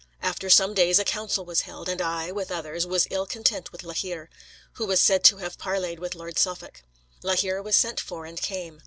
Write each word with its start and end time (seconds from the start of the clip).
After 0.23 0.49
some 0.49 0.73
days 0.73 0.97
a 0.97 1.03
council 1.05 1.45
was 1.45 1.61
held, 1.61 1.87
and 1.87 2.01
I, 2.01 2.31
with 2.31 2.51
others, 2.51 2.87
was 2.87 3.05
ill 3.11 3.27
content 3.27 3.71
with 3.71 3.83
La 3.83 3.93
Hire, 3.93 4.31
who 4.73 4.87
was 4.87 4.99
said 4.99 5.23
to 5.25 5.37
have 5.37 5.59
parleyed 5.59 5.99
with 5.99 6.15
Lord 6.15 6.39
Suffolk. 6.39 6.81
La 7.21 7.35
Hire 7.35 7.61
was 7.61 7.75
sent 7.75 7.99
for, 7.99 8.25
and 8.25 8.41
came. 8.41 8.79